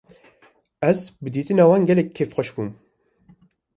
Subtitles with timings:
[0.89, 2.69] Ez bi dîtina wan gelekî kêfxweş bûm.